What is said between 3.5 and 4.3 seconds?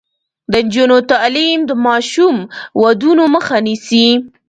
نیسي.